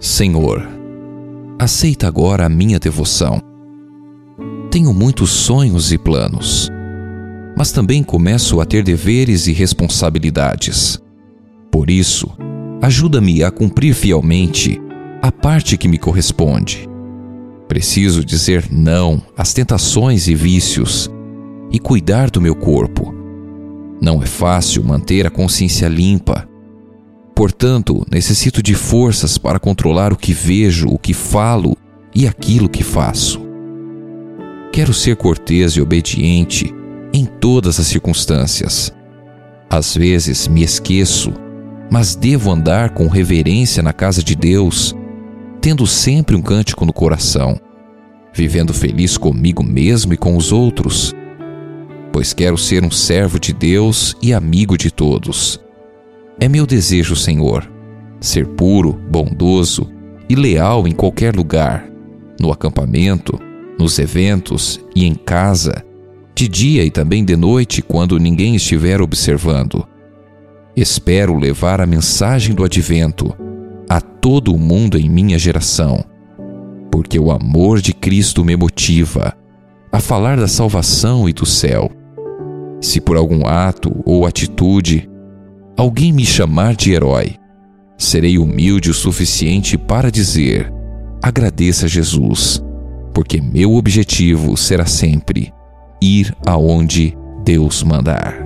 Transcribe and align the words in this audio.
Senhor, 0.00 0.68
aceita 1.58 2.08
agora 2.08 2.46
a 2.46 2.48
minha 2.48 2.78
devoção. 2.78 3.40
Tenho 4.70 4.92
muitos 4.92 5.30
sonhos 5.30 5.92
e 5.92 5.98
planos, 5.98 6.68
mas 7.56 7.72
também 7.72 8.02
começo 8.02 8.60
a 8.60 8.64
ter 8.64 8.82
deveres 8.82 9.46
e 9.46 9.52
responsabilidades. 9.52 11.00
Por 11.70 11.90
isso, 11.90 12.30
ajuda-me 12.80 13.42
a 13.42 13.50
cumprir 13.50 13.94
fielmente 13.94 14.80
a 15.22 15.32
parte 15.32 15.76
que 15.76 15.88
me 15.88 15.98
corresponde. 15.98 16.88
Preciso 17.66 18.24
dizer 18.24 18.66
não 18.70 19.20
às 19.36 19.52
tentações 19.52 20.26
e 20.26 20.34
vícios 20.34 21.10
e 21.70 21.78
cuidar 21.78 22.30
do 22.30 22.40
meu 22.40 22.54
corpo. 22.54 23.17
Não 24.00 24.22
é 24.22 24.26
fácil 24.26 24.84
manter 24.84 25.26
a 25.26 25.30
consciência 25.30 25.88
limpa. 25.88 26.48
Portanto, 27.34 28.04
necessito 28.10 28.62
de 28.62 28.74
forças 28.74 29.38
para 29.38 29.58
controlar 29.58 30.12
o 30.12 30.16
que 30.16 30.32
vejo, 30.32 30.88
o 30.88 30.98
que 30.98 31.12
falo 31.12 31.76
e 32.14 32.26
aquilo 32.26 32.68
que 32.68 32.82
faço. 32.82 33.40
Quero 34.72 34.94
ser 34.94 35.16
cortês 35.16 35.72
e 35.72 35.80
obediente 35.80 36.72
em 37.12 37.24
todas 37.24 37.80
as 37.80 37.86
circunstâncias. 37.86 38.92
Às 39.68 39.96
vezes 39.96 40.46
me 40.48 40.62
esqueço, 40.62 41.32
mas 41.90 42.14
devo 42.14 42.50
andar 42.50 42.90
com 42.90 43.08
reverência 43.08 43.82
na 43.82 43.92
casa 43.92 44.22
de 44.22 44.34
Deus, 44.34 44.94
tendo 45.60 45.86
sempre 45.86 46.36
um 46.36 46.42
cântico 46.42 46.86
no 46.86 46.92
coração, 46.92 47.58
vivendo 48.32 48.72
feliz 48.72 49.16
comigo 49.16 49.62
mesmo 49.62 50.12
e 50.12 50.16
com 50.16 50.36
os 50.36 50.52
outros 50.52 51.14
pois 52.18 52.32
quero 52.32 52.58
ser 52.58 52.84
um 52.84 52.90
servo 52.90 53.38
de 53.38 53.52
Deus 53.52 54.16
e 54.20 54.34
amigo 54.34 54.76
de 54.76 54.90
todos. 54.90 55.60
É 56.40 56.48
meu 56.48 56.66
desejo, 56.66 57.14
Senhor, 57.14 57.70
ser 58.18 58.44
puro, 58.44 58.92
bondoso 58.92 59.88
e 60.28 60.34
leal 60.34 60.88
em 60.88 60.90
qualquer 60.90 61.36
lugar, 61.36 61.88
no 62.40 62.50
acampamento, 62.50 63.38
nos 63.78 64.00
eventos 64.00 64.80
e 64.96 65.06
em 65.06 65.14
casa, 65.14 65.84
de 66.34 66.48
dia 66.48 66.82
e 66.82 66.90
também 66.90 67.24
de 67.24 67.36
noite 67.36 67.80
quando 67.80 68.18
ninguém 68.18 68.56
estiver 68.56 69.00
observando. 69.00 69.86
Espero 70.74 71.38
levar 71.38 71.80
a 71.80 71.86
mensagem 71.86 72.52
do 72.52 72.64
advento 72.64 73.32
a 73.88 74.00
todo 74.00 74.52
o 74.52 74.58
mundo 74.58 74.98
em 74.98 75.08
minha 75.08 75.38
geração, 75.38 76.04
porque 76.90 77.16
o 77.16 77.30
amor 77.30 77.80
de 77.80 77.94
Cristo 77.94 78.44
me 78.44 78.56
motiva 78.56 79.36
a 79.92 80.00
falar 80.00 80.36
da 80.36 80.48
salvação 80.48 81.28
e 81.28 81.32
do 81.32 81.46
céu 81.46 81.92
se 82.80 83.00
por 83.00 83.16
algum 83.16 83.46
ato 83.46 83.94
ou 84.04 84.26
atitude 84.26 85.08
alguém 85.76 86.12
me 86.12 86.24
chamar 86.24 86.74
de 86.74 86.92
herói, 86.92 87.36
serei 87.96 88.38
humilde 88.38 88.90
o 88.90 88.94
suficiente 88.94 89.76
para 89.76 90.10
dizer: 90.10 90.72
agradeça 91.22 91.86
a 91.86 91.88
Jesus, 91.88 92.62
porque 93.12 93.40
meu 93.40 93.74
objetivo 93.74 94.56
será 94.56 94.86
sempre 94.86 95.52
ir 96.00 96.34
aonde 96.46 97.16
Deus 97.44 97.82
mandar. 97.82 98.36